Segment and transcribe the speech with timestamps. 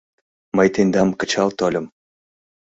[0.55, 1.85] —Мый тендам кычал тольым.